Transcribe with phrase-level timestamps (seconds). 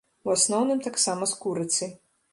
[0.27, 1.97] У асноўным таксама з курыцай.